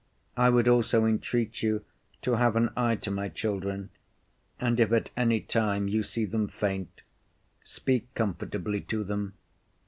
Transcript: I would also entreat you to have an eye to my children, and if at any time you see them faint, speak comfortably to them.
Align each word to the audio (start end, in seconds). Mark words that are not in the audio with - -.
I 0.35 0.49
would 0.49 0.67
also 0.67 1.05
entreat 1.05 1.61
you 1.61 1.85
to 2.23 2.37
have 2.37 2.55
an 2.55 2.71
eye 2.75 2.95
to 2.95 3.11
my 3.11 3.29
children, 3.29 3.91
and 4.59 4.79
if 4.79 4.91
at 4.91 5.11
any 5.15 5.41
time 5.41 5.87
you 5.87 6.01
see 6.01 6.25
them 6.25 6.47
faint, 6.47 7.03
speak 7.63 8.11
comfortably 8.15 8.81
to 8.81 9.03
them. 9.03 9.35